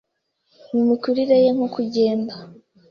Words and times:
mu 0.73 0.81
mikurire 0.89 1.35
ye 1.43 1.49
nko 1.55 1.67
kugenda, 1.75 2.33